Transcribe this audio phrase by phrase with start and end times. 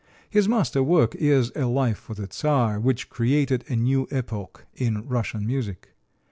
[0.31, 5.07] His master work is "A Life for the Czar," which created a new epoch in
[5.07, 5.89] Russian music.